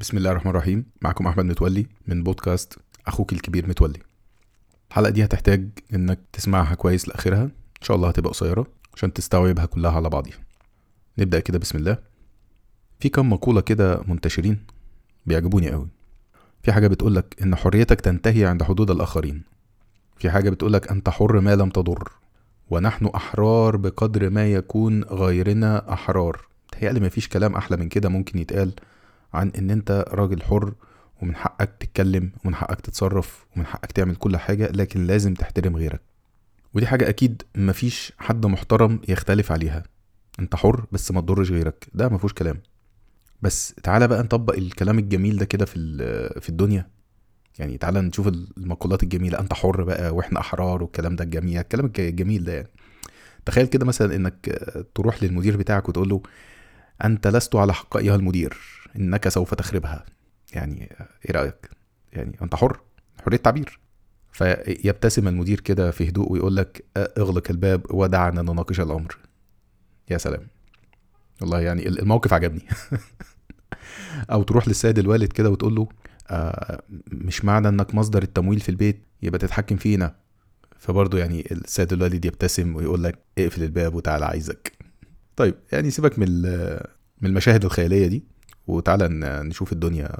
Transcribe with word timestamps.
بسم 0.00 0.16
الله 0.16 0.30
الرحمن 0.30 0.50
الرحيم. 0.50 0.84
معكم 1.02 1.26
أحمد 1.26 1.44
متولي 1.44 1.86
من 2.06 2.22
بودكاست 2.22 2.78
أخوك 3.06 3.32
الكبير 3.32 3.68
متولي. 3.68 3.98
الحلقة 4.90 5.10
دي 5.10 5.24
هتحتاج 5.24 5.68
إنك 5.94 6.18
تسمعها 6.32 6.74
كويس 6.74 7.08
لآخرها. 7.08 7.42
إن 7.42 7.82
شاء 7.82 7.96
الله 7.96 8.08
هتبقى 8.08 8.30
قصيرة 8.30 8.66
عشان 8.94 9.12
تستوعبها 9.12 9.66
كلها 9.66 9.90
على 9.90 10.08
بعضها 10.08 10.32
نبدأ 11.18 11.40
كده 11.40 11.58
بسم 11.58 11.78
الله. 11.78 11.98
في 13.00 13.08
كم 13.08 13.30
مقولة 13.30 13.60
كده 13.60 14.00
منتشرين 14.06 14.58
بيعجبوني 15.26 15.70
قوي 15.70 15.88
في 16.62 16.72
حاجة 16.72 16.86
بتقولك 16.88 17.36
إن 17.42 17.56
حريتك 17.56 18.00
تنتهي 18.00 18.46
عند 18.46 18.62
حدود 18.62 18.90
الآخرين. 18.90 19.42
في 20.16 20.30
حاجة 20.30 20.50
بتقولك 20.50 20.90
أنت 20.90 21.08
حر 21.08 21.40
ما 21.40 21.56
لم 21.56 21.70
تضر. 21.70 22.12
ونحن 22.70 23.06
أحرار 23.06 23.76
بقدر 23.76 24.30
ما 24.30 24.52
يكون 24.52 25.02
غيرنا 25.04 25.92
أحرار. 25.92 26.40
تهيألي 26.72 27.00
مفيش 27.00 27.28
كلام 27.28 27.54
أحلى 27.54 27.76
من 27.76 27.88
كده 27.88 28.08
ممكن 28.08 28.38
يتقال 28.38 28.72
عن 29.34 29.48
إن 29.58 29.70
أنت 29.70 30.04
راجل 30.08 30.42
حر 30.42 30.74
ومن 31.22 31.36
حقك 31.36 31.70
تتكلم 31.80 32.32
ومن 32.44 32.54
حقك 32.54 32.80
تتصرف 32.80 33.46
ومن 33.56 33.66
حقك 33.66 33.92
تعمل 33.92 34.16
كل 34.16 34.36
حاجة 34.36 34.70
لكن 34.72 35.06
لازم 35.06 35.34
تحترم 35.34 35.76
غيرك. 35.76 36.00
ودي 36.74 36.86
حاجة 36.86 37.08
أكيد 37.08 37.42
مفيش 37.56 38.12
حد 38.18 38.46
محترم 38.46 39.00
يختلف 39.08 39.52
عليها. 39.52 39.82
أنت 40.40 40.56
حر 40.56 40.86
بس 40.92 41.10
ما 41.12 41.20
تضرش 41.20 41.50
غيرك. 41.50 41.88
ده 41.94 42.08
مفيهوش 42.08 42.32
كلام. 42.32 42.60
بس 43.42 43.74
تعالى 43.82 44.08
بقى 44.08 44.22
نطبق 44.22 44.54
الكلام 44.56 44.98
الجميل 44.98 45.36
ده 45.36 45.44
كده 45.44 45.64
في 45.64 45.98
في 46.40 46.48
الدنيا. 46.48 46.90
يعني 47.58 47.78
تعالى 47.78 48.00
نشوف 48.00 48.28
المقولات 48.28 49.02
الجميلة. 49.02 49.40
أنت 49.40 49.52
حر 49.54 49.82
بقى 49.84 50.10
وإحنا 50.14 50.40
أحرار 50.40 50.82
والكلام 50.82 51.16
ده 51.16 51.24
الجميل 51.24 51.58
الكلام 51.58 51.92
الجميل 51.98 52.44
ده 52.44 52.52
يعني. 52.52 52.68
تخيل 53.46 53.66
كده 53.66 53.86
مثلا 53.86 54.16
إنك 54.16 54.62
تروح 54.94 55.22
للمدير 55.22 55.56
بتاعك 55.56 55.88
وتقول 55.88 56.08
له 56.08 56.22
أنت 57.04 57.26
لست 57.26 57.54
على 57.56 57.74
حق 57.74 57.96
ايها 57.96 58.16
المدير. 58.16 58.58
إنك 58.96 59.28
سوف 59.28 59.54
تخربها. 59.54 60.04
يعني 60.52 60.96
إيه 61.26 61.32
رأيك؟ 61.32 61.70
يعني 62.12 62.36
أنت 62.42 62.54
حر. 62.54 62.80
حرية 63.24 63.36
تعبير. 63.36 63.80
فيبتسم 64.32 65.28
المدير 65.28 65.60
كده 65.60 65.90
في 65.90 66.08
هدوء 66.08 66.32
ويقول 66.32 66.56
لك 66.56 66.84
اغلق 66.96 67.50
الباب 67.50 67.82
ودعنا 67.90 68.42
نناقش 68.42 68.80
الأمر. 68.80 69.18
يا 70.10 70.18
سلام. 70.18 70.46
والله 71.40 71.60
يعني 71.60 71.88
الموقف 71.88 72.32
عجبني. 72.32 72.62
أو 74.32 74.42
تروح 74.42 74.68
للسيد 74.68 74.98
الوالد 74.98 75.32
كده 75.32 75.50
وتقول 75.50 75.74
له 75.74 75.88
مش 77.12 77.44
معنى 77.44 77.68
إنك 77.68 77.94
مصدر 77.94 78.22
التمويل 78.22 78.60
في 78.60 78.68
البيت 78.68 79.02
يبقى 79.22 79.38
تتحكم 79.38 79.76
فينا. 79.76 80.14
فبرضه 80.78 81.18
يعني 81.18 81.52
السيد 81.52 81.92
الوالد 81.92 82.24
يبتسم 82.24 82.76
ويقول 82.76 83.04
لك 83.04 83.18
اقفل 83.38 83.62
الباب 83.62 83.94
وتعالى 83.94 84.24
عايزك. 84.24 84.77
طيب 85.38 85.54
يعني 85.72 85.90
سيبك 85.90 86.18
من 86.18 86.42
من 87.20 87.30
المشاهد 87.30 87.64
الخيالية 87.64 88.06
دي 88.06 88.24
وتعالى 88.66 89.08
نشوف 89.48 89.72
الدنيا 89.72 90.10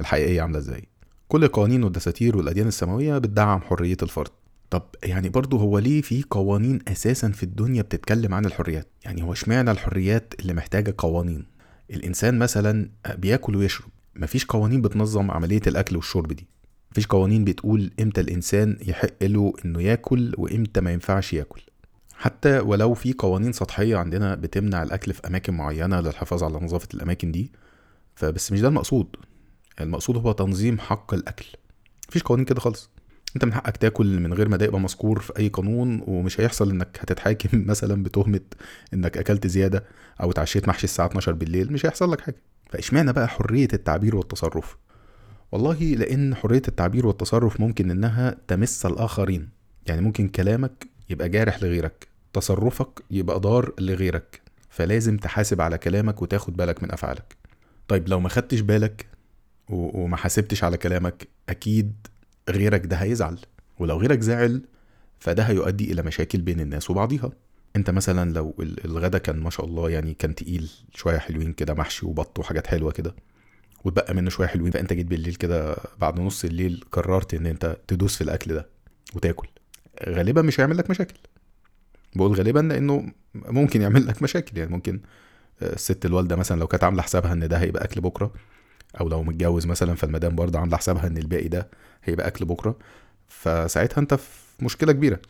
الحقيقية 0.00 0.42
عاملة 0.42 0.58
إزاي. 0.58 0.88
كل 1.28 1.44
القوانين 1.44 1.82
والدساتير 1.84 2.36
والأديان 2.36 2.66
السماوية 2.68 3.18
بتدعم 3.18 3.60
حرية 3.60 3.96
الفرد. 4.02 4.30
طب 4.70 4.82
يعني 5.04 5.28
برضه 5.28 5.58
هو 5.58 5.78
ليه 5.78 6.02
في 6.02 6.24
قوانين 6.30 6.78
أساسا 6.88 7.28
في 7.30 7.42
الدنيا 7.42 7.82
بتتكلم 7.82 8.34
عن 8.34 8.44
الحريات؟ 8.44 8.86
يعني 9.04 9.22
هو 9.22 9.32
اشمعنى 9.32 9.70
الحريات 9.70 10.34
اللي 10.40 10.54
محتاجة 10.54 10.94
قوانين؟ 10.98 11.46
الإنسان 11.90 12.38
مثلا 12.38 12.88
بياكل 13.14 13.56
ويشرب 13.56 13.88
مفيش 14.16 14.44
قوانين 14.44 14.82
بتنظم 14.82 15.30
عملية 15.30 15.62
الأكل 15.66 15.96
والشرب 15.96 16.32
دي. 16.32 16.46
مفيش 16.92 17.06
قوانين 17.06 17.44
بتقول 17.44 17.90
إمتى 18.00 18.20
الإنسان 18.20 18.76
يحق 18.82 19.22
له 19.24 19.52
إنه 19.64 19.82
ياكل 19.82 20.34
وإمتى 20.38 20.80
ما 20.80 20.92
ينفعش 20.92 21.32
ياكل. 21.32 21.60
حتى 22.20 22.58
ولو 22.58 22.94
في 22.94 23.12
قوانين 23.12 23.52
سطحية 23.52 23.96
عندنا 23.96 24.34
بتمنع 24.34 24.82
الأكل 24.82 25.14
في 25.14 25.26
أماكن 25.26 25.54
معينة 25.54 26.00
للحفاظ 26.00 26.44
على 26.44 26.58
نظافة 26.58 26.88
الأماكن 26.94 27.32
دي 27.32 27.52
فبس 28.14 28.52
مش 28.52 28.60
ده 28.60 28.68
المقصود. 28.68 29.16
المقصود 29.80 30.16
هو 30.16 30.32
تنظيم 30.32 30.78
حق 30.78 31.14
الأكل. 31.14 31.46
مفيش 32.08 32.22
قوانين 32.22 32.44
كده 32.44 32.60
خالص. 32.60 32.90
أنت 33.36 33.44
من 33.44 33.54
حقك 33.54 33.76
تاكل 33.76 34.20
من 34.20 34.34
غير 34.34 34.48
ما 34.48 34.56
ده 34.56 34.66
يبقى 34.66 34.80
مذكور 34.80 35.20
في 35.20 35.32
أي 35.38 35.48
قانون 35.48 36.02
ومش 36.06 36.40
هيحصل 36.40 36.70
إنك 36.70 36.98
هتتحاكم 37.00 37.48
مثلا 37.70 38.02
بتهمة 38.02 38.40
إنك 38.94 39.18
أكلت 39.18 39.46
زيادة 39.46 39.84
أو 40.22 40.30
اتعشيت 40.30 40.68
محشي 40.68 40.84
الساعة 40.84 41.06
12 41.06 41.32
بالليل 41.32 41.72
مش 41.72 41.86
هيحصل 41.86 42.12
لك 42.12 42.20
حاجة. 42.20 42.42
فإشمعنى 42.70 43.12
بقى 43.12 43.28
حرية 43.28 43.68
التعبير 43.72 44.16
والتصرف؟ 44.16 44.76
والله 45.52 45.82
لأن 45.82 46.34
حرية 46.34 46.62
التعبير 46.68 47.06
والتصرف 47.06 47.60
ممكن 47.60 47.90
إنها 47.90 48.36
تمس 48.48 48.86
الآخرين. 48.86 49.48
يعني 49.86 50.00
ممكن 50.00 50.28
كلامك 50.28 50.86
يبقى 51.10 51.28
جارح 51.28 51.62
لغيرك. 51.62 52.09
تصرفك 52.32 53.02
يبقى 53.10 53.40
ضار 53.40 53.72
لغيرك 53.78 54.40
فلازم 54.70 55.16
تحاسب 55.16 55.60
على 55.60 55.78
كلامك 55.78 56.22
وتاخد 56.22 56.56
بالك 56.56 56.82
من 56.82 56.92
أفعالك. 56.92 57.36
طيب 57.88 58.08
لو 58.08 58.20
ما 58.20 58.28
خدتش 58.28 58.60
بالك 58.60 59.06
وما 59.68 60.16
حاسبتش 60.16 60.64
على 60.64 60.76
كلامك 60.76 61.28
أكيد 61.48 61.92
غيرك 62.50 62.86
ده 62.86 62.96
هيزعل. 62.96 63.38
ولو 63.78 63.98
غيرك 63.98 64.20
زعل 64.20 64.62
فده 65.18 65.42
هيؤدي 65.42 65.92
إلى 65.92 66.02
مشاكل 66.02 66.40
بين 66.40 66.60
الناس 66.60 66.90
وبعضيها. 66.90 67.30
أنت 67.76 67.90
مثلا 67.90 68.32
لو 68.32 68.54
الغدا 68.84 69.18
كان 69.18 69.40
ما 69.40 69.50
شاء 69.50 69.66
الله 69.66 69.90
يعني 69.90 70.14
كان 70.14 70.34
تقيل 70.34 70.70
شوية 70.94 71.18
حلوين 71.18 71.52
كده 71.52 71.74
محشي 71.74 72.06
وبط 72.06 72.38
وحاجات 72.38 72.66
حلوة 72.66 72.92
كده 72.92 73.14
واتبقى 73.84 74.14
منه 74.14 74.30
شوية 74.30 74.46
حلوين 74.46 74.70
فأنت 74.72 74.92
جيت 74.92 75.06
بالليل 75.06 75.34
كده 75.34 75.76
بعد 75.98 76.20
نص 76.20 76.44
الليل 76.44 76.84
قررت 76.92 77.34
إن 77.34 77.46
أنت 77.46 77.76
تدوس 77.88 78.16
في 78.16 78.24
الأكل 78.24 78.54
ده 78.54 78.68
وتاكل 79.14 79.48
غالبا 80.08 80.42
مش 80.42 80.60
هيعمل 80.60 80.76
لك 80.78 80.90
مشاكل. 80.90 81.14
بقول 82.16 82.32
غالبا 82.34 82.60
لأنه 82.60 83.12
ممكن 83.34 83.82
يعمل 83.82 84.06
لك 84.06 84.22
مشاكل 84.22 84.58
يعني. 84.58 84.70
ممكن 84.70 85.00
الست 85.62 86.06
الوالدة 86.06 86.36
مثلا 86.36 86.60
لو 86.60 86.66
كانت 86.66 86.84
عاملة 86.84 87.02
حسابها 87.02 87.32
إن 87.32 87.48
ده 87.48 87.58
هيبقى 87.58 87.84
أكل 87.84 88.00
بكرة 88.00 88.32
أو 89.00 89.08
لو 89.08 89.22
متجوز 89.22 89.66
مثلا 89.66 89.94
فالمدام 89.94 90.34
برضه 90.36 90.58
عاملة 90.58 90.76
حسابها 90.76 91.06
إن 91.06 91.16
الباقي 91.18 91.48
ده 91.48 91.68
هيبقى 92.04 92.26
أكل 92.26 92.44
بكرة 92.44 92.78
فساعتها 93.28 94.00
أنت 94.00 94.14
في 94.14 94.64
مشكلة 94.64 94.92
كبيرة. 94.92 95.20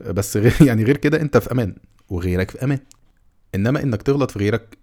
بس 0.00 0.36
غير 0.36 0.54
يعني 0.68 0.84
غير 0.84 0.96
كده 0.96 1.20
أنت 1.20 1.36
في 1.36 1.52
أمان 1.52 1.76
وغيرك 2.08 2.50
في 2.50 2.64
أمان. 2.64 2.78
إنما 3.54 3.82
إنك 3.82 4.02
تغلط 4.02 4.30
في 4.30 4.38
غيرك 4.38 4.78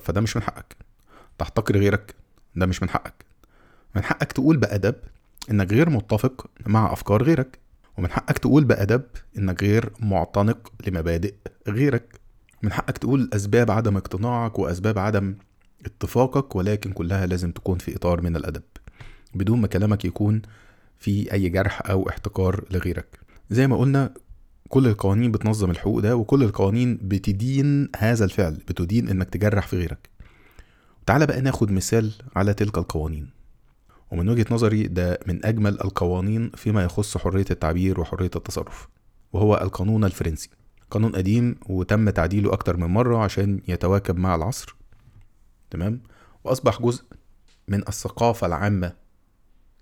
فده 0.00 0.20
مش 0.20 0.36
من 0.36 0.42
حقك. 0.42 0.76
تحتقر 1.38 1.76
غيرك 1.76 2.14
ده 2.56 2.66
مش 2.66 2.82
من 2.82 2.88
حقك. 2.90 3.24
من 3.96 4.04
حقك 4.04 4.32
تقول 4.32 4.56
بأدب 4.56 4.94
إنك 5.50 5.72
غير 5.72 5.90
متفق 5.90 6.46
مع 6.66 6.92
أفكار 6.92 7.22
غيرك. 7.22 7.58
ومن 7.98 8.10
حقك 8.10 8.38
تقول 8.38 8.64
بأدب 8.64 9.02
إنك 9.38 9.62
غير 9.62 9.92
معتنق 10.00 10.72
لمبادئ 10.86 11.34
غيرك. 11.68 12.20
من 12.62 12.72
حقك 12.72 12.98
تقول 12.98 13.30
أسباب 13.32 13.70
عدم 13.70 13.96
اقتناعك 13.96 14.58
وأسباب 14.58 14.98
عدم 14.98 15.34
اتفاقك 15.84 16.56
ولكن 16.56 16.92
كلها 16.92 17.26
لازم 17.26 17.52
تكون 17.52 17.78
في 17.78 17.96
إطار 17.96 18.20
من 18.20 18.36
الأدب. 18.36 18.62
بدون 19.34 19.60
ما 19.60 19.66
كلامك 19.66 20.04
يكون 20.04 20.42
في 20.98 21.32
أي 21.32 21.48
جرح 21.48 21.90
أو 21.90 22.08
احتقار 22.08 22.64
لغيرك. 22.70 23.18
زي 23.50 23.66
ما 23.66 23.76
قلنا 23.76 24.14
كل 24.68 24.86
القوانين 24.86 25.32
بتنظم 25.32 25.70
الحقوق 25.70 26.00
ده 26.00 26.16
وكل 26.16 26.42
القوانين 26.42 26.98
بتدين 27.02 27.88
هذا 27.96 28.24
الفعل 28.24 28.54
بتدين 28.54 29.08
إنك 29.08 29.30
تجرح 29.30 29.66
في 29.66 29.76
غيرك. 29.76 30.08
تعال 31.06 31.26
بقى 31.26 31.40
ناخد 31.40 31.72
مثال 31.72 32.12
على 32.36 32.54
تلك 32.54 32.78
القوانين. 32.78 33.35
ومن 34.10 34.28
وجهة 34.28 34.46
نظري 34.50 34.82
ده 34.82 35.18
من 35.26 35.46
أجمل 35.46 35.72
القوانين 35.72 36.50
فيما 36.50 36.84
يخص 36.84 37.18
حرية 37.18 37.44
التعبير 37.50 38.00
وحرية 38.00 38.30
التصرف 38.36 38.88
وهو 39.32 39.54
القانون 39.54 40.04
الفرنسي. 40.04 40.50
قانون 40.90 41.12
قديم 41.12 41.56
وتم 41.68 42.10
تعديله 42.10 42.52
أكتر 42.52 42.76
من 42.76 42.86
مرة 42.86 43.18
عشان 43.18 43.60
يتواكب 43.68 44.16
مع 44.16 44.34
العصر. 44.34 44.76
تمام؟ 45.70 46.02
وأصبح 46.44 46.82
جزء 46.82 47.04
من 47.68 47.88
الثقافة 47.88 48.46
العامة 48.46 48.92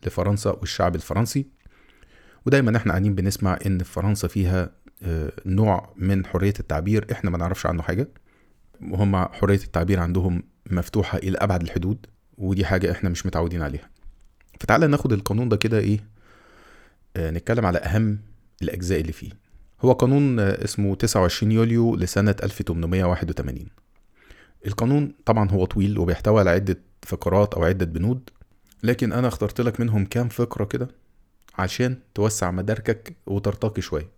لفرنسا 0.07 0.51
والشعب 0.51 0.95
الفرنسي. 0.95 1.47
ودايما 2.47 2.77
إحنا 2.77 2.93
قاعدين 2.93 3.15
بنسمع 3.15 3.59
إن 3.67 3.79
فرنسا 3.79 4.29
فيها 4.29 4.71
نوع 5.47 5.93
من 5.97 6.27
حرية 6.27 6.55
التعبير. 6.61 7.07
إحنا 7.13 7.31
ما 7.31 7.39
نعرفش 7.39 7.67
عنه 7.67 7.83
حاجة. 7.83 8.09
وهم 8.91 9.17
حرية 9.17 9.61
التعبير 9.65 10.01
عندهم 10.01 10.43
مفتوحة 10.71 11.19
إلى 11.19 11.39
أبعد 11.39 11.63
الحدود 11.63 12.07
ودي 12.39 12.65
حاجة 12.65 12.93
إحنا 12.93 13.11
مش 13.11 13.27
متعودين 13.27 13.63
عليها. 13.63 13.91
فتعالى 14.61 14.87
ناخد 14.87 15.13
القانون 15.13 15.49
ده 15.49 15.57
كده 15.57 15.79
إيه 15.79 16.01
آه 17.17 17.31
نتكلم 17.31 17.67
على 17.67 17.79
أهم 17.79 18.19
الأجزاء 18.63 19.01
اللي 19.01 19.13
فيه. 19.13 19.31
هو 19.81 19.93
قانون 19.93 20.39
آه 20.41 20.65
اسمه 20.65 20.95
29 20.95 21.53
يوليو 21.53 21.97
لسنة 21.97 22.37
1881 22.43 23.67
القانون 24.67 25.15
طبعا 25.27 25.51
هو 25.51 25.65
طويل 25.65 25.99
وبيحتوي 25.99 26.41
على 26.41 26.51
عدة 26.51 26.79
فقرات 27.03 27.55
أو 27.55 27.65
عدة 27.65 27.87
بنود 27.87 28.31
لكن 28.83 29.13
أنا 29.13 29.29
اخترت 29.29 29.61
لك 29.61 29.81
منهم 29.81 30.05
كام 30.05 30.29
فقرة 30.29 30.65
كده 30.65 30.89
عشان 31.59 31.97
توسع 32.15 32.51
مداركك 32.51 33.17
وترتقي 33.27 33.83
شوية. 33.83 34.09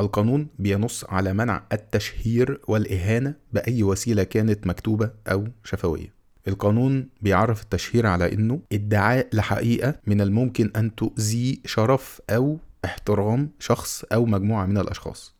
القانون 0.00 0.46
بينص 0.58 1.04
على 1.04 1.32
منع 1.32 1.62
التشهير 1.72 2.60
والإهانة 2.68 3.34
بأي 3.52 3.82
وسيلة 3.82 4.22
كانت 4.22 4.66
مكتوبة 4.66 5.10
أو 5.28 5.48
شفوية. 5.64 6.19
القانون 6.48 7.08
بيعرف 7.20 7.62
التشهير 7.62 8.06
على 8.06 8.32
إنه 8.32 8.60
ادعاء 8.72 9.28
لحقيقة 9.32 9.94
من 10.06 10.20
الممكن 10.20 10.70
أن 10.76 10.94
تؤذي 10.94 11.60
شرف 11.64 12.20
أو 12.30 12.58
احترام 12.84 13.50
شخص 13.58 14.04
أو 14.12 14.26
مجموعة 14.26 14.66
من 14.66 14.78
الأشخاص. 14.78 15.34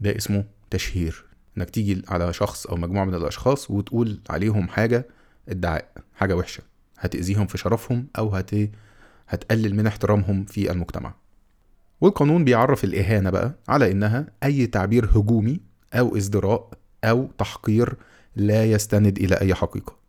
ده 0.00 0.16
اسمه 0.16 0.44
تشهير. 0.70 1.24
إنك 1.58 1.70
تيجي 1.70 2.02
على 2.08 2.32
شخص 2.32 2.66
أو 2.66 2.76
مجموعة 2.76 3.04
من 3.04 3.14
الأشخاص 3.14 3.70
وتقول 3.70 4.20
عليهم 4.30 4.68
حاجة 4.68 5.06
ادعاء 5.48 5.88
حاجة 6.14 6.36
وحشة. 6.36 6.62
هتأذيهم 6.98 7.46
في 7.46 7.58
شرفهم 7.58 8.06
أو 8.18 8.28
هت... 8.28 8.50
هتقلل 9.28 9.74
من 9.74 9.86
احترامهم 9.86 10.44
في 10.44 10.70
المجتمع. 10.70 11.14
والقانون 12.00 12.44
بيعرف 12.44 12.84
الإهانة 12.84 13.30
بقى 13.30 13.54
على 13.68 13.90
إنها 13.92 14.26
أي 14.42 14.66
تعبير 14.66 15.04
هجومي 15.04 15.60
أو 15.94 16.16
ازدراء 16.16 16.70
أو 17.04 17.28
تحقير 17.38 17.96
لا 18.36 18.64
يستند 18.64 19.18
إلى 19.18 19.34
أي 19.40 19.54
حقيقة. 19.54 20.03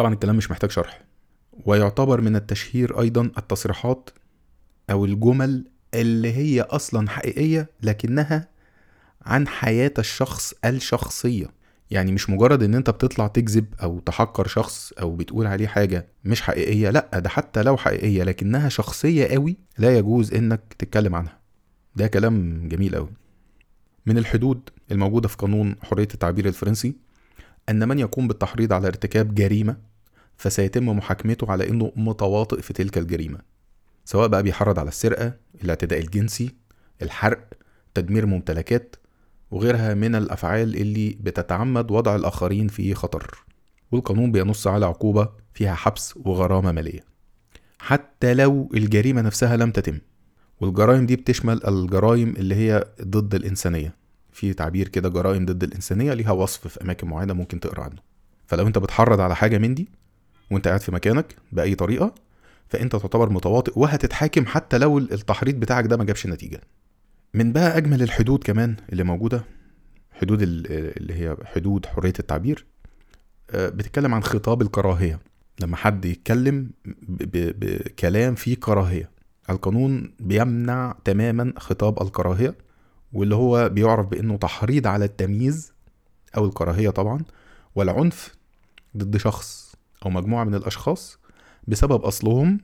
طبعا 0.00 0.14
الكلام 0.14 0.36
مش 0.36 0.50
محتاج 0.50 0.70
شرح. 0.70 1.02
ويعتبر 1.66 2.20
من 2.20 2.36
التشهير 2.36 3.00
أيضا 3.00 3.30
التصريحات 3.38 4.10
أو 4.90 5.04
الجمل 5.04 5.64
اللي 5.94 6.32
هي 6.32 6.60
أصلا 6.60 7.10
حقيقية 7.10 7.70
لكنها 7.82 8.48
عن 9.22 9.48
حياة 9.48 9.92
الشخص 9.98 10.54
الشخصية. 10.64 11.46
يعني 11.90 12.12
مش 12.12 12.30
مجرد 12.30 12.62
إن 12.62 12.74
أنت 12.74 12.90
بتطلع 12.90 13.26
تكذب 13.26 13.64
أو 13.82 13.98
تحقر 14.00 14.46
شخص 14.46 14.92
أو 14.92 15.16
بتقول 15.16 15.46
عليه 15.46 15.66
حاجة 15.66 16.06
مش 16.24 16.42
حقيقية 16.42 16.90
لأ 16.90 17.10
ده 17.18 17.28
حتى 17.28 17.62
لو 17.62 17.76
حقيقية 17.76 18.22
لكنها 18.22 18.68
شخصية 18.68 19.26
قوي 19.26 19.56
لا 19.78 19.98
يجوز 19.98 20.34
إنك 20.34 20.60
تتكلم 20.78 21.14
عنها. 21.14 21.38
ده 21.96 22.06
كلام 22.06 22.68
جميل 22.68 22.94
قوي. 22.94 23.12
من 24.06 24.18
الحدود 24.18 24.70
الموجودة 24.92 25.28
في 25.28 25.36
قانون 25.36 25.76
حرية 25.82 26.08
التعبير 26.14 26.46
الفرنسي 26.46 27.10
أن 27.68 27.88
من 27.88 27.98
يقوم 27.98 28.28
بالتحريض 28.28 28.72
على 28.72 28.86
ارتكاب 28.86 29.34
جريمة 29.34 29.89
فسيتم 30.40 30.88
محاكمته 30.88 31.52
على 31.52 31.68
أنه 31.68 31.92
متواطئ 31.96 32.60
في 32.62 32.72
تلك 32.72 32.98
الجريمة 32.98 33.38
سواء 34.04 34.28
بقى 34.28 34.42
بيحرض 34.42 34.78
على 34.78 34.88
السرقة 34.88 35.32
الاعتداء 35.64 36.00
الجنسي 36.00 36.54
الحرق 37.02 37.48
تدمير 37.94 38.26
ممتلكات 38.26 38.96
وغيرها 39.50 39.94
من 39.94 40.14
الأفعال 40.14 40.76
اللي 40.76 41.16
بتتعمد 41.20 41.90
وضع 41.90 42.14
الآخرين 42.16 42.68
في 42.68 42.94
خطر. 42.94 43.44
والقانون 43.92 44.32
بينص 44.32 44.66
على 44.66 44.86
عقوبة 44.86 45.28
فيها 45.54 45.74
حبس 45.74 46.16
وغرامة 46.16 46.72
مالية. 46.72 47.04
حتى 47.78 48.34
لو 48.34 48.68
الجريمة 48.74 49.20
نفسها 49.22 49.56
لم 49.56 49.70
تتم 49.70 49.98
والجرائم 50.60 51.06
دي 51.06 51.16
بتشمل 51.16 51.66
الجرائم 51.68 52.28
اللي 52.36 52.54
هي 52.54 52.84
ضد 53.02 53.34
الإنسانية. 53.34 53.96
في 54.32 54.54
تعبير 54.54 54.88
كده 54.88 55.08
جرائم 55.08 55.46
ضد 55.46 55.62
الإنسانية 55.64 56.14
ليها 56.14 56.30
وصف 56.32 56.68
في 56.68 56.82
أماكن 56.82 57.08
معينة 57.08 57.32
ممكن 57.34 57.60
تقرأ 57.60 57.84
عنه. 57.84 58.02
فلو 58.46 58.66
أنت 58.66 58.78
بتحرض 58.78 59.20
على 59.20 59.36
حاجة 59.36 59.58
من 59.58 59.74
دي 59.74 59.88
وأنت 60.50 60.68
قاعد 60.68 60.80
في 60.80 60.92
مكانك 60.92 61.34
بأي 61.52 61.74
طريقة 61.74 62.14
فأنت 62.68 62.96
تعتبر 62.96 63.30
متواطئ 63.30 63.72
وهتتحاكم 63.76 64.46
حتى 64.46 64.78
لو 64.78 64.98
التحريض 64.98 65.54
بتاعك 65.60 65.86
ده 65.86 65.96
ما 65.96 66.04
جابش 66.04 66.26
نتيجة. 66.26 66.60
من 67.34 67.52
بقى 67.52 67.76
أجمل 67.76 68.02
الحدود 68.02 68.44
كمان 68.44 68.76
اللي 68.92 69.04
موجودة 69.04 69.44
حدود 70.12 70.42
اللي 70.42 71.14
هي 71.14 71.36
حدود 71.44 71.86
حرية 71.86 72.12
التعبير 72.18 72.66
بتتكلم 73.54 74.14
عن 74.14 74.22
خطاب 74.22 74.62
الكراهية. 74.62 75.20
لما 75.60 75.76
حد 75.76 76.04
يتكلم 76.04 76.70
بكلام 77.08 78.34
فيه 78.34 78.56
كراهية 78.56 79.10
القانون 79.50 80.12
بيمنع 80.20 80.94
تماما 81.04 81.52
خطاب 81.56 82.02
الكراهية 82.02 82.54
واللي 83.12 83.34
هو 83.34 83.68
بيعرف 83.68 84.06
بأنه 84.06 84.36
تحريض 84.36 84.86
على 84.86 85.04
التمييز 85.04 85.72
أو 86.36 86.44
الكراهية 86.46 86.90
طبعا 86.90 87.20
والعنف 87.74 88.34
ضد 88.96 89.16
شخص. 89.16 89.59
أو 90.06 90.10
مجموعة 90.10 90.44
من 90.44 90.54
الأشخاص 90.54 91.18
بسبب 91.68 92.02
أصلهم 92.04 92.60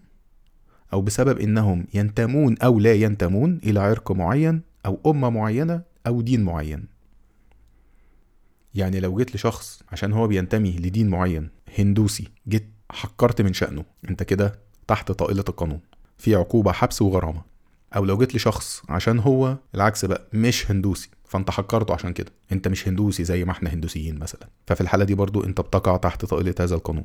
أو 0.93 1.03
بسبب 1.03 1.39
إنهم 1.39 1.87
ينتمون 1.95 2.59
أو 2.59 2.79
لا 2.79 2.95
ينتمون 2.95 3.61
إلى 3.65 3.81
عرق 3.81 4.13
معين 4.13 4.63
أو 4.87 5.01
أمة 5.07 5.31
معينة 5.31 5.83
أو 6.07 6.21
دين 6.21 6.45
معين. 6.45 6.85
يعني 8.75 9.01
لو 9.01 9.17
جيت 9.17 9.35
لشخص 9.35 9.83
عشان 9.93 10.13
هو 10.13 10.27
بينتمي 10.27 10.71
لدين 10.71 11.09
معين 11.09 11.49
هندوسي 11.79 12.29
جيت 12.49 12.71
حقرت 12.91 13.43
من 13.43 13.53
شأنه 13.53 13.85
أنت 14.11 14.23
كده 14.23 14.59
تحت 14.87 15.13
طائلة 15.13 15.45
القانون 15.49 15.81
في 16.19 16.35
عقوبة 16.35 16.73
حبس 16.73 17.03
وغرامة. 17.03 17.43
أو 17.97 18.05
لو 18.05 18.19
جيت 18.19 18.35
لشخص 18.35 18.83
عشان 18.89 19.19
هو 19.19 19.57
العكس 19.75 20.05
بقى 20.05 20.29
مش 20.33 20.71
هندوسي 20.71 21.11
فأنت 21.25 21.51
حقرته 21.51 21.95
عشان 21.95 22.13
كده. 22.13 22.33
أنت 22.53 22.69
مش 22.69 22.89
هندوسي 22.89 23.25
زي 23.25 23.45
ما 23.45 23.53
إحنا 23.53 23.75
هندوسيين 23.75 24.19
مثلا. 24.19 24.49
ففي 24.67 24.81
الحالة 24.81 25.05
دي 25.05 25.15
برضو 25.15 25.45
أنت 25.45 25.61
بتقع 25.61 25.97
تحت 25.97 26.25
طائلة 26.25 26.55
هذا 26.61 26.75
القانون. 26.75 27.05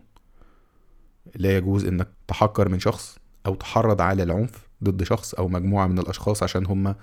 لا 1.36 1.58
يجوز 1.58 1.86
إنك 1.86 2.08
تحقر 2.28 2.70
من 2.70 2.80
شخص 2.80 3.18
أو 3.46 3.56
تحرض 3.56 4.02
على 4.02 4.24
العنف 4.24 4.68
ضد 4.84 5.04
شخص 5.04 5.34
أو 5.34 5.48
مجموعة 5.48 5.88
من 5.88 6.00
الأشخاص 6.00 6.44
عشان 6.44 6.66
هم 6.66 6.96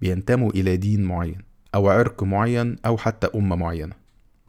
بينتموا 0.00 0.50
إلى 0.50 0.76
دين 0.76 1.04
معين 1.04 1.38
أو 1.74 1.88
عرق 1.90 2.22
معين 2.22 2.76
أو 2.86 2.96
حتى 2.96 3.26
أمة 3.34 3.56
معينة. 3.56 3.94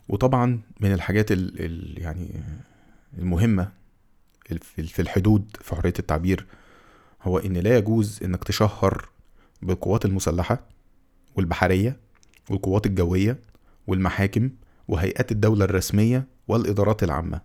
وطبعا 0.09 0.59
من 0.79 0.93
الحاجات 0.93 1.31
ال 1.31 1.65
ال 1.65 2.01
يعني 2.01 2.27
المهمة 3.17 3.71
في 4.61 5.01
الحدود 5.01 5.57
في 5.61 5.75
حرية 5.75 5.93
التعبير 5.99 6.45
هو 7.23 7.37
إن 7.37 7.53
لا 7.53 7.77
يجوز 7.77 8.19
إنك 8.23 8.43
تشهر 8.43 9.09
بالقوات 9.61 10.05
المسلحة 10.05 10.59
والبحرية 11.35 11.97
والقوات 12.49 12.85
الجوية 12.85 13.39
والمحاكم 13.87 14.49
وهيئات 14.87 15.31
الدولة 15.31 15.65
الرسمية 15.65 16.27
والإدارات 16.47 17.03
العامة. 17.03 17.41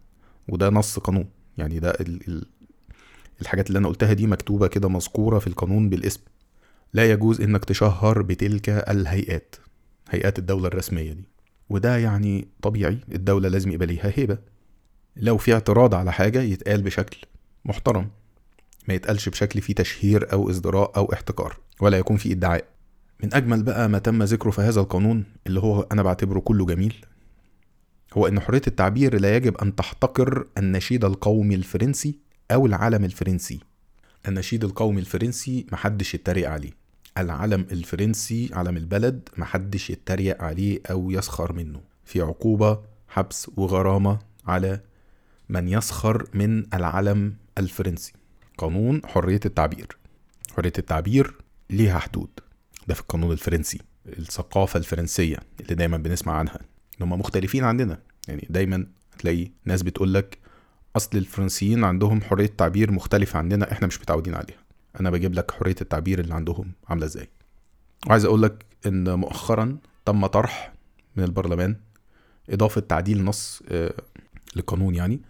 وده 0.49 0.71
نص 0.71 0.99
قانون. 0.99 1.29
يعني 1.59 1.79
ده 1.79 1.91
ال 1.91 2.29
ال 2.29 2.45
الحاجات 3.41 3.69
اللي 3.69 3.79
أنا 3.79 3.89
قلتها 3.89 4.13
دي 4.13 4.27
مكتوبة 4.27 4.67
كده 4.67 4.89
مذكورة 4.89 5.39
في 5.39 5.47
القانون 5.47 5.89
بالاسم. 5.89 6.21
لا 6.93 7.11
يجوز 7.11 7.41
إنك 7.41 7.65
تشهر 7.65 8.23
بتلك 8.23 8.69
الهيئات 8.69 9.57
هيئات 10.11 10.39
الدولة 10.39 10.67
الرسمية 10.69 11.13
دي. 11.13 11.25
وده 11.69 11.97
يعني 11.97 12.49
طبيعي 12.63 12.99
الدولة 13.15 13.49
لازم 13.49 13.73
يبقى 13.73 13.87
ليها 13.87 14.13
هيبة. 14.15 14.39
لو 15.17 15.37
في 15.37 15.53
اعتراض 15.53 15.95
على 15.95 16.13
حاجة 16.13 16.43
يتقال 16.43 16.83
بشكل 16.83 17.17
محترم. 17.65 18.11
ما 18.89 18.95
يتقالش 18.95 19.29
بشكل 19.29 19.61
فيه 19.61 19.75
تشهير 19.75 20.33
أو 20.33 20.51
ازدراء 20.51 20.93
أو 20.97 21.13
احتكار 21.13 21.57
ولا 21.81 21.99
يكون 21.99 22.17
فيه 22.17 22.33
إدعاء. 22.33 22.65
من 23.23 23.35
أجمل 23.35 23.63
بقى 23.63 23.89
ما 23.89 23.99
تم 23.99 24.23
ذكره 24.23 24.51
في 24.51 24.61
هذا 24.61 24.81
القانون 24.81 25.25
اللي 25.47 25.61
هو 25.61 25.87
أنا 25.93 26.03
بعتبره 26.03 26.41
كله 26.41 26.67
جميل 26.67 26.95
هو 28.13 28.27
إن 28.27 28.41
حرية 28.41 28.63
التعبير 28.67 29.21
لا 29.21 29.37
يجب 29.37 29.57
أن 29.57 29.75
تحتقر 29.75 30.47
النشيد 30.59 31.05
القومي 31.05 31.55
الفرنسي 31.55 32.19
أو 32.51 32.67
العلم 32.67 33.05
الفرنسي. 33.05 33.61
النشيد 34.29 34.65
القومي 34.65 35.01
الفرنسي 35.01 35.67
محدش 35.73 36.15
يتريق 36.15 36.51
عليه. 36.51 36.71
العلم 37.19 37.67
الفرنسي 37.73 38.51
علم 38.53 38.77
البلد 38.77 39.29
محدش 39.37 39.91
يتريق 39.91 40.43
عليه 40.43 40.81
أو 40.91 41.11
يسخر 41.11 41.53
منه. 41.53 41.81
في 42.05 42.21
عقوبة 42.21 42.81
حبس 43.09 43.51
وغرامة 43.57 44.19
على 44.47 44.81
من 45.49 45.69
يسخر 45.69 46.27
من 46.35 46.75
العلم 46.75 47.35
الفرنسي. 47.59 48.13
قانون 48.59 49.03
حرية 49.07 49.41
التعبير. 49.47 49.97
حرية 50.57 50.73
التعبير 50.79 51.35
ليها 51.71 51.99
حدود. 51.99 52.31
ده 52.89 52.95
في 52.95 53.01
القانون 53.01 53.33
الفرنسي. 53.33 53.81
الثقافة 54.07 54.79
الفرنسية 54.79 55.37
اللي 55.61 55.75
دايما 55.75 55.97
بنسمع 55.97 56.33
عنها. 56.33 56.59
هم 57.03 57.13
مختلفين 57.13 57.65
عننا 57.65 57.99
يعني 58.29 58.47
دايما 58.51 58.87
هتلاقي 59.15 59.51
ناس 59.65 59.83
بتقولك 59.83 60.39
أصل 60.97 61.19
الفرنسيين 61.19 61.85
عندهم 61.85 62.21
حرية 62.21 62.47
تعبير 62.47 62.91
مختلفة 62.93 63.39
عننا 63.39 63.73
إحنا 63.73 63.87
مش 63.87 64.01
متعودين 64.01 64.35
عليها. 64.35 64.59
أنا 65.01 65.11
بجيب 65.11 65.35
لك 65.35 65.51
حرية 65.51 65.75
التعبير 65.81 66.21
اللي 66.21 66.35
عندهم 66.35 66.73
عاملة 66.89 67.07
إزاي. 67.07 67.29
وعايز 68.07 68.25
أقول 68.25 68.43
لك 68.43 68.65
إن 68.87 69.19
مؤخرا 69.19 69.77
تم 70.05 70.27
طرح 70.27 70.73
من 71.17 71.25
البرلمان 71.25 71.77
إضافة 72.51 72.81
تعديل 72.81 73.25
نص 73.25 73.63
للقانون 74.57 74.95
يعني 74.95 75.21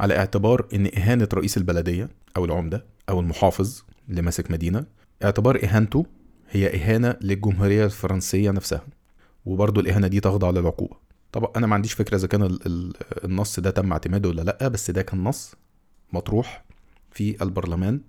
على 0.00 0.16
اعتبار 0.16 0.66
إن 0.74 0.90
إهانة 0.96 1.28
رئيس 1.34 1.56
البلدية 1.56 2.08
أو 2.36 2.44
العمدة 2.44 2.84
أو 3.08 3.20
المحافظ 3.20 3.82
اللي 4.08 4.22
ماسك 4.22 4.50
مدينة 4.50 4.84
اعتبار 5.24 5.64
إهانته 5.64 6.06
هي 6.50 6.76
إهانة 6.76 7.16
للجمهورية 7.20 7.84
الفرنسية 7.84 8.50
نفسها. 8.50 8.86
وبرضه 9.44 9.80
الإهانة 9.80 10.06
دي 10.06 10.20
تخضع 10.20 10.50
للعقوبة. 10.50 10.96
طبعا 11.32 11.52
أنا 11.56 11.66
ما 11.66 11.74
عنديش 11.74 11.92
فكرة 11.92 12.16
إذا 12.16 12.26
كان 12.26 12.58
النص 13.24 13.60
ده 13.60 13.70
تم 13.70 13.92
اعتماده 13.92 14.28
ولا 14.28 14.42
لأ 14.42 14.68
بس 14.68 14.90
ده 14.90 15.02
كان 15.02 15.24
نص 15.24 15.54
مطروح 16.12 16.64
في 17.10 17.42
البرلمان 17.42 18.00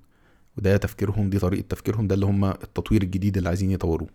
وده 0.58 0.78
تفكيرهم 0.78 1.30
دي 1.30 1.40
طريقة 1.40 1.66
تفكيرهم 1.70 2.08
ده 2.08 2.16
اللي 2.16 2.26
هم 2.26 2.46
التطوير 2.46 3.02
الجديد 3.04 3.38
اللي 3.38 3.50
عايزين 3.50 3.72
يطوروه. 3.72 4.10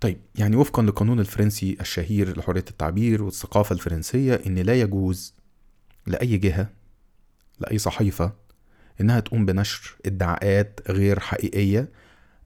طيب 0.00 0.18
يعني 0.34 0.56
وفقا 0.56 0.82
للقانون 0.82 1.20
الفرنسي 1.20 1.76
الشهير 1.80 2.38
لحرية 2.38 2.64
التعبير 2.70 3.22
والثقافة 3.22 3.72
الفرنسية 3.72 4.40
إن 4.46 4.58
لا 4.58 4.74
يجوز 4.80 5.34
لأي 6.06 6.36
جهة 6.36 6.70
لأي 7.60 7.78
صحيفة 7.78 8.32
إنها 9.00 9.20
تقوم 9.20 9.46
بنشر 9.46 9.96
ادعاءات 10.06 10.80
غير 10.88 11.20
حقيقية 11.20 11.88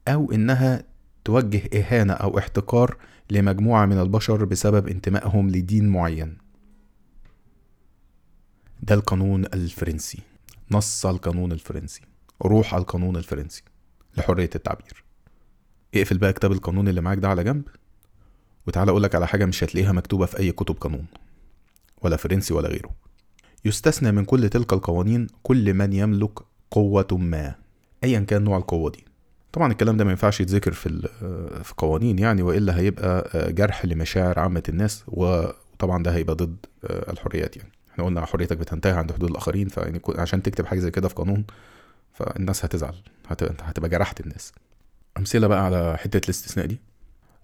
أو 0.07 0.31
إنها 0.31 0.83
توجه 1.25 1.61
إهانة 1.79 2.13
أو 2.13 2.37
احتقار 2.37 2.97
لمجموعة 3.31 3.85
من 3.85 3.99
البشر 3.99 4.45
بسبب 4.45 4.87
انتمائهم 4.87 5.49
لدين 5.49 5.89
معين. 5.89 6.37
ده 8.81 8.95
القانون 8.95 9.45
الفرنسي. 9.45 10.19
نص 10.71 11.05
القانون 11.05 11.51
الفرنسي. 11.51 12.01
روح 12.41 12.73
القانون 12.73 13.15
الفرنسي. 13.15 13.63
لحرية 14.17 14.49
التعبير. 14.55 15.03
اقفل 15.95 16.17
بقى 16.17 16.33
كتاب 16.33 16.51
القانون 16.51 16.87
اللي 16.87 17.01
معاك 17.01 17.17
ده 17.17 17.27
على 17.27 17.43
جنب 17.43 17.63
وتعالى 18.67 18.91
اقولك 18.91 19.15
على 19.15 19.27
حاجة 19.27 19.45
مش 19.45 19.63
هتلاقيها 19.63 19.91
مكتوبة 19.91 20.25
في 20.25 20.39
أي 20.39 20.51
كتب 20.51 20.75
قانون 20.75 21.05
ولا 22.01 22.15
فرنسي 22.17 22.53
ولا 22.53 22.69
غيره. 22.69 22.95
يستثنى 23.65 24.11
من 24.11 24.25
كل 24.25 24.49
تلك 24.49 24.73
القوانين 24.73 25.27
كل 25.43 25.73
من 25.73 25.93
يملك 25.93 26.39
قوة 26.71 27.07
ما 27.11 27.55
أيا 28.03 28.19
كان 28.19 28.43
نوع 28.43 28.57
القوة 28.57 28.91
دي. 28.91 29.06
طبعا 29.53 29.71
الكلام 29.71 29.97
ده 29.97 30.03
ما 30.05 30.11
ينفعش 30.11 30.41
يتذكر 30.41 30.71
في 30.71 30.89
في 31.63 31.73
قوانين 31.77 32.19
يعني 32.19 32.41
وإلا 32.41 32.77
هيبقى 32.79 33.29
جرح 33.53 33.85
لمشاعر 33.85 34.39
عامة 34.39 34.63
الناس 34.69 35.03
وطبعا 35.07 36.03
ده 36.03 36.11
هيبقى 36.15 36.35
ضد 36.35 36.55
الحريات 36.83 37.57
يعني. 37.57 37.71
إحنا 37.91 38.05
قلنا 38.05 38.25
حريتك 38.25 38.57
بتنتهي 38.57 38.91
عند 38.93 39.11
حدود 39.11 39.29
الآخرين 39.29 39.67
فيعني 39.67 39.99
كو- 39.99 40.13
عشان 40.21 40.43
تكتب 40.43 40.65
حاجة 40.65 40.79
زي 40.79 40.91
كده 40.91 41.07
في 41.07 41.15
قانون 41.15 41.45
فالناس 42.13 42.65
هتزعل 42.65 42.95
هتبقى 43.27 43.89
جرحت 43.89 44.19
الناس. 44.19 44.51
أمثلة 45.17 45.47
بقى 45.47 45.65
على 45.65 45.97
حتة 45.97 46.25
الاستثناء 46.25 46.65
دي. 46.65 46.77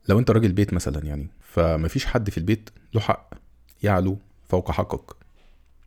لو 0.10 0.20
أنت 0.20 0.32
راجل 0.32 0.52
بيت 0.52 0.74
مثلا 0.74 1.06
يعني 1.06 1.28
فمفيش 1.42 2.06
حد 2.06 2.30
في 2.30 2.38
البيت 2.38 2.70
له 2.94 3.02
حق 3.02 3.30
يعلو 3.84 4.18
فوق 4.50 4.72
حقك. 4.72 5.16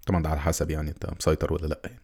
طبعا 0.06 0.22
ده 0.22 0.28
على 0.28 0.40
حسب 0.40 0.70
يعني 0.70 0.90
أنت 0.90 1.06
مسيطر 1.20 1.52
ولا 1.52 1.66
لأ 1.66 1.80
يعني. 1.84 2.00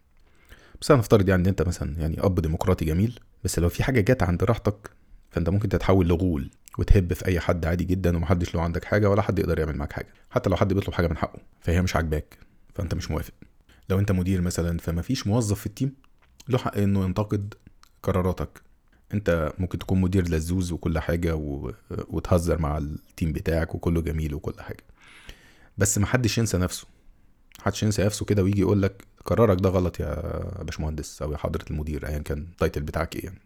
بس 0.81 0.91
أنا 0.91 0.99
نفترض 0.99 1.29
يعني 1.29 1.41
إن 1.41 1.47
أنت 1.47 1.61
مثلا 1.61 1.99
يعني 1.99 2.17
أب 2.19 2.39
ديمقراطي 2.39 2.85
جميل 2.85 3.19
بس 3.43 3.59
لو 3.59 3.69
في 3.69 3.83
حاجة 3.83 4.01
جت 4.01 4.23
عند 4.23 4.43
راحتك 4.43 4.89
فأنت 5.31 5.49
ممكن 5.49 5.69
تتحول 5.69 6.07
لغول 6.07 6.51
وتهب 6.77 7.13
في 7.13 7.25
أي 7.25 7.39
حد 7.39 7.65
عادي 7.65 7.83
جدا 7.83 8.17
ومحدش 8.17 8.55
له 8.55 8.61
عندك 8.61 8.83
حاجة 8.85 9.09
ولا 9.09 9.21
حد 9.21 9.39
يقدر 9.39 9.59
يعمل 9.59 9.77
معاك 9.77 9.93
حاجة. 9.93 10.13
حتى 10.29 10.49
لو 10.49 10.55
حد 10.55 10.73
بيطلب 10.73 10.93
حاجة 10.93 11.07
من 11.07 11.17
حقه 11.17 11.39
فهي 11.59 11.81
مش 11.81 11.95
عاجباك 11.95 12.37
فأنت 12.75 12.93
مش 12.93 13.11
موافق. 13.11 13.33
لو 13.89 13.99
أنت 13.99 14.11
مدير 14.11 14.41
مثلا 14.41 14.77
فما 14.77 15.01
فيش 15.01 15.27
موظف 15.27 15.59
في 15.59 15.65
التيم 15.65 15.95
له 16.49 16.57
حق 16.57 16.77
إنه 16.77 17.03
ينتقد 17.03 17.53
قراراتك. 18.03 18.61
أنت 19.13 19.53
ممكن 19.59 19.79
تكون 19.79 20.01
مدير 20.01 20.29
لزوز 20.29 20.71
وكل 20.71 20.99
حاجة 20.99 21.35
و... 21.35 21.71
وتهزر 22.07 22.61
مع 22.61 22.77
ال 22.77 22.88
team 22.88 23.33
بتاعك 23.33 23.75
وكله 23.75 24.01
جميل 24.01 24.33
وكل 24.33 24.61
حاجة. 24.61 24.83
بس 25.77 25.97
محدش 25.97 26.37
ينسى 26.37 26.57
نفسه. 26.57 26.87
محدش 27.59 27.83
ينسى 27.83 28.03
نفسه 28.03 28.25
كده 28.25 28.43
ويجي 28.43 28.61
يقول 28.61 28.81
لك 28.81 29.03
قرارك 29.25 29.61
ده 29.61 29.69
غلط 29.69 29.99
يا 29.99 30.63
باشمهندس 30.63 31.21
أو 31.21 31.31
يا 31.31 31.37
حضره 31.37 31.65
المدير 31.71 32.07
ايا 32.07 32.19
كان 32.19 32.37
ال 32.37 32.44
title 32.44 32.81
بتاعك 32.81 33.15
إيه 33.15 33.23
يعني. 33.25 33.39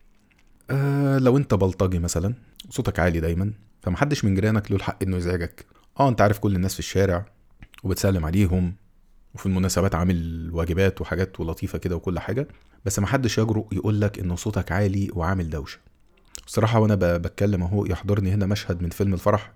آه 0.70 1.18
لو 1.18 1.38
أنت 1.38 1.54
بلطجي 1.54 2.00
مثلا 2.00 2.34
صوتك 2.70 3.00
عالي 3.00 3.20
دايما 3.20 3.54
فمحدش 3.82 4.26
من 4.26 4.36
جيرانك 4.36 4.72
له 4.72 4.78
الحق 4.78 5.04
إنه 5.04 5.18
يزعجك. 5.18 5.66
آه 6.00 6.10
أنت 6.10 6.22
عارف 6.22 6.40
كل 6.40 6.56
الناس 6.56 6.74
في 6.74 6.80
الشارع 6.80 7.26
وبتسلم 7.84 8.26
عليهم 8.26 8.76
وفي 9.36 9.46
المناسبات 9.46 9.96
عامل 9.96 10.50
واجبات 10.54 11.02
وحاجات 11.02 11.40
ولطيفة 11.40 11.78
كده 11.78 11.96
وكل 11.96 12.20
حاجة 12.20 12.48
بس 12.86 13.00
محدش 13.00 13.38
يجرؤ 13.38 13.74
يقول 13.74 14.02
لك 14.02 14.20
ان 14.20 14.36
صوتك 14.36 14.72
عالي 14.72 15.10
وعامل 15.14 15.50
دوشة. 15.50 15.80
الصراحة 16.48 16.80
وأنا 16.80 16.96
بتكلم 16.96 17.64
أهو 17.64 17.86
يحضرني 17.86 18.32
هنا 18.34 18.46
مشهد 18.46 18.82
من 18.82 18.90
فيلم 18.90 19.14
الفرح. 19.14 19.52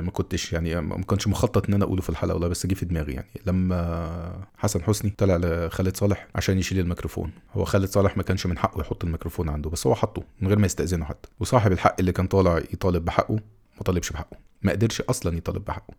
ما 0.00 0.10
كنتش 0.10 0.52
يعني 0.52 0.80
ما 0.80 1.02
كنتش 1.02 1.28
مخطط 1.28 1.68
إن 1.68 1.74
أنا 1.74 1.84
أقوله 1.84 2.02
في 2.02 2.10
الحلقة 2.10 2.34
والله 2.34 2.48
بس 2.48 2.66
جه 2.66 2.74
في 2.74 2.84
دماغي 2.84 3.12
يعني. 3.12 3.28
لما 3.46 4.46
حسن 4.56 4.82
حسني 4.82 5.10
طلع 5.10 5.36
لخالد 5.36 5.96
صالح 5.96 6.28
عشان 6.34 6.58
يشيل 6.58 6.78
الميكروفون. 6.78 7.32
هو 7.52 7.64
خالد 7.64 7.88
صالح 7.88 8.16
ما 8.16 8.22
كانش 8.22 8.46
من 8.46 8.58
حقه 8.58 8.80
يحط 8.80 9.04
الميكروفون 9.04 9.48
عنده 9.48 9.70
بس 9.70 9.86
هو 9.86 9.94
حطه 9.94 10.22
من 10.40 10.48
غير 10.48 10.58
ما 10.58 10.66
يستأذنه 10.66 11.04
حتى. 11.04 11.28
وصاحب 11.40 11.72
الحق 11.72 11.96
اللي 11.98 12.12
كان 12.12 12.26
طالع 12.26 12.58
يطالب 12.58 13.04
بحقه 13.04 13.34
ما 13.76 13.82
طالبش 13.84 14.10
بحقه 14.10 14.36
ما 14.62 14.72
قدرش 14.72 15.00
أصلا 15.00 15.36
يطالب 15.36 15.64
بحقه. 15.64 15.94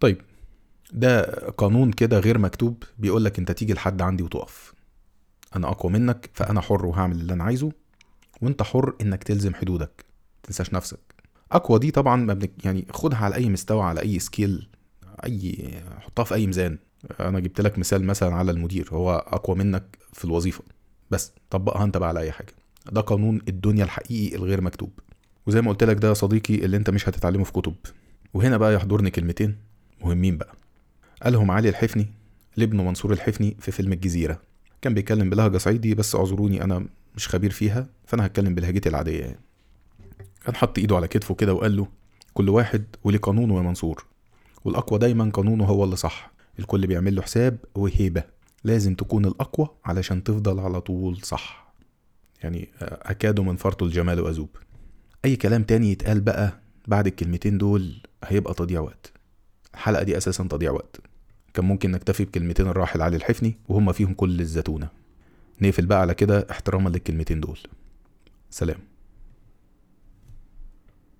طيب 0.00 0.20
ده 0.92 1.22
قانون 1.50 1.92
كده 1.92 2.18
غير 2.18 2.38
مكتوب 2.38 2.82
بيقول 2.98 3.24
لك 3.24 3.38
أنت 3.38 3.52
تيجي 3.52 3.74
لحد 3.74 4.02
عندي 4.02 4.22
وتقف. 4.22 4.74
أنا 5.56 5.68
أقوى 5.68 5.92
منك 5.92 6.30
فأنا 6.34 6.60
حر 6.60 6.86
وهعمل 6.86 7.20
اللي 7.20 7.32
أنا 7.32 7.44
عايزه 7.44 7.72
وأنت 8.42 8.62
حر 8.62 8.94
إنك 9.00 9.24
تلزم 9.24 9.54
حدودك. 9.54 10.04
تنساش 10.42 10.74
نفسك. 10.74 11.15
أقوى 11.52 11.78
دي 11.78 11.90
طبعا 11.90 12.16
ما 12.16 12.34
بنك 12.34 12.64
يعني 12.64 12.86
خدها 12.90 13.18
على 13.18 13.34
أي 13.34 13.48
مستوى 13.48 13.82
على 13.82 14.00
أي 14.00 14.18
سكيل 14.18 14.68
أي 15.24 15.74
حطها 16.00 16.24
في 16.24 16.34
أي 16.34 16.46
ميزان. 16.46 16.78
أنا 17.20 17.40
جبت 17.40 17.60
لك 17.60 17.78
مثال 17.78 18.04
مثلا 18.04 18.34
على 18.34 18.50
المدير 18.50 18.88
هو 18.92 19.24
أقوى 19.26 19.56
منك 19.56 19.98
في 20.12 20.24
الوظيفة. 20.24 20.64
بس 21.10 21.32
طبقها 21.50 21.84
أنت 21.84 21.96
بقى 21.96 22.08
على 22.08 22.20
أي 22.20 22.32
حاجة. 22.32 22.52
ده 22.92 23.00
قانون 23.00 23.40
الدنيا 23.48 23.84
الحقيقي 23.84 24.36
الغير 24.36 24.60
مكتوب. 24.60 24.90
وزي 25.46 25.62
ما 25.62 25.70
قلت 25.70 25.84
لك 25.84 25.96
ده 25.96 26.08
يا 26.08 26.14
صديقي 26.14 26.54
اللي 26.54 26.76
أنت 26.76 26.90
مش 26.90 27.08
هتتعلمه 27.08 27.44
في 27.44 27.52
كتب. 27.52 27.74
وهنا 28.34 28.56
بقى 28.56 28.74
يحضرني 28.74 29.10
كلمتين 29.10 29.56
مهمين 30.00 30.38
بقى. 30.38 30.54
قالهم 31.22 31.50
علي 31.50 31.68
الحفني 31.68 32.06
لابنه 32.56 32.82
منصور 32.82 33.12
الحفني 33.12 33.56
في 33.60 33.70
فيلم 33.72 33.92
الجزيرة. 33.92 34.40
كان 34.82 34.94
بيتكلم 34.94 35.30
بلهجة 35.30 35.58
صعيدي 35.58 35.94
بس 35.94 36.14
أعذروني 36.14 36.64
أنا 36.64 36.86
مش 37.16 37.28
خبير 37.28 37.50
فيها 37.50 37.86
فأنا 38.06 38.26
هتكلم 38.26 38.54
بلهجتي 38.54 38.88
العادية 38.88 39.20
يعني. 39.20 39.38
كان 40.46 40.56
حط 40.56 40.78
إيده 40.78 40.96
على 40.96 41.08
كتفه 41.08 41.34
كده 41.34 41.54
وقال 41.54 41.76
له 41.76 41.86
كل 42.34 42.48
واحد 42.48 42.84
وليه 43.04 43.18
قانونه 43.18 43.56
يا 43.56 43.62
منصور 43.62 44.06
والأقوى 44.64 44.98
دايما 44.98 45.30
قانونه 45.30 45.64
هو 45.64 45.84
اللي 45.84 45.96
صح. 45.96 46.30
الكل 46.58 46.86
بيعمل 46.86 47.14
له 47.14 47.22
حساب 47.22 47.58
وهيبة. 47.74 48.22
لازم 48.64 48.94
تكون 48.94 49.24
الأقوى 49.24 49.68
علشان 49.84 50.24
تفضل 50.24 50.60
على 50.60 50.80
طول 50.80 51.16
صح. 51.22 51.72
يعني 52.42 52.68
آه، 52.82 52.98
اكاد 53.10 53.40
من 53.40 53.56
فرط 53.56 53.82
الجمال 53.82 54.20
وأذوب. 54.20 54.48
أي 55.24 55.36
كلام 55.36 55.62
تاني 55.62 55.90
يتقال 55.92 56.20
بقى 56.20 56.60
بعد 56.86 57.06
الكلمتين 57.06 57.58
دول 57.58 58.02
هيبقى 58.24 58.54
تضييع 58.54 58.80
وقت. 58.80 59.12
الحلقة 59.74 60.02
دي 60.02 60.16
أساسا 60.16 60.44
تضييع 60.44 60.70
وقت. 60.72 61.00
كان 61.54 61.64
ممكن 61.64 61.90
نكتفي 61.90 62.24
بكلمتين 62.24 62.66
الراحل 62.66 63.02
علي 63.02 63.16
الحفني 63.16 63.56
وهم 63.68 63.92
فيهم 63.92 64.14
كل 64.14 64.40
الزتونة. 64.40 64.88
نقفل 65.60 65.86
بقى 65.86 66.00
على 66.00 66.14
كده 66.14 66.46
احتراما 66.50 66.88
للكلمتين 66.88 67.40
دول. 67.40 67.58
سلام. 68.50 68.78